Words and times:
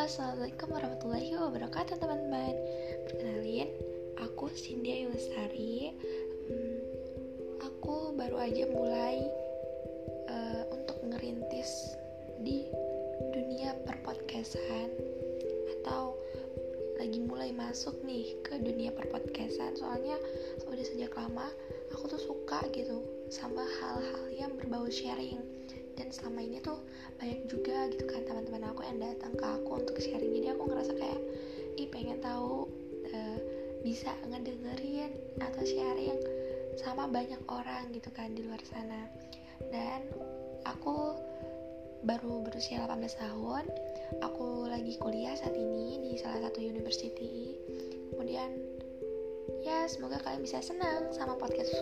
Assalamualaikum 0.00 0.72
warahmatullahi 0.72 1.36
wabarakatuh 1.36 2.00
teman-teman. 2.00 2.56
Perkenalin, 3.04 3.68
aku 4.16 4.48
Cindy 4.48 5.04
Lestari 5.04 5.92
hmm, 6.48 6.80
Aku 7.68 8.16
baru 8.16 8.40
aja 8.40 8.64
mulai 8.72 9.20
uh, 10.32 10.64
untuk 10.72 11.04
ngerintis 11.04 12.00
di 12.40 12.64
dunia 13.36 13.76
perpodcastan 13.84 14.88
Atau 15.76 16.16
lagi 16.96 17.20
mulai 17.20 17.52
masuk 17.52 18.00
nih 18.00 18.40
ke 18.40 18.56
dunia 18.56 18.96
perpodcastan. 18.96 19.76
Soalnya 19.76 20.16
udah 20.64 20.80
sejak 20.96 21.12
lama 21.12 21.44
aku 21.92 22.16
tuh 22.16 22.22
suka 22.24 22.64
gitu 22.72 23.04
sama 23.28 23.68
hal-hal 23.84 24.24
yang 24.32 24.56
berbau 24.56 24.88
sharing. 24.88 25.44
Dan 25.92 26.08
selama 26.08 26.40
ini 26.40 26.56
tuh 26.64 26.80
banyak 27.20 27.52
juga 27.52 27.69
gitu 27.88 28.04
kan 28.04 28.20
teman-teman 28.28 28.68
aku 28.68 28.84
yang 28.84 28.98
datang 29.00 29.32
ke 29.32 29.44
aku 29.46 29.70
untuk 29.80 29.96
sharing. 29.96 30.32
Jadi 30.36 30.48
aku 30.52 30.62
ngerasa 30.68 30.92
kayak 30.98 31.20
ih 31.80 31.88
pengen 31.88 32.20
tahu 32.20 32.68
uh, 33.14 33.38
bisa 33.80 34.12
ngedengerin 34.28 35.16
atau 35.40 35.62
sharing 35.64 36.20
sama 36.76 37.08
banyak 37.08 37.40
orang 37.48 37.88
gitu 37.96 38.12
kan 38.12 38.32
di 38.36 38.44
luar 38.44 38.60
sana. 38.68 39.08
Dan 39.72 40.04
aku 40.68 41.16
baru 42.00 42.40
berusia 42.44 42.80
18 42.88 42.96
tahun 43.20 43.64
aku 44.24 44.72
lagi 44.72 44.96
kuliah 44.96 45.36
saat 45.36 45.52
ini 45.52 46.00
di 46.00 46.12
salah 46.16 46.48
satu 46.48 46.60
university. 46.64 47.56
Kemudian 48.12 48.56
ya 49.60 49.84
semoga 49.88 50.20
kalian 50.24 50.44
bisa 50.44 50.64
senang 50.64 51.12
sama 51.12 51.36
podcast 51.36 51.72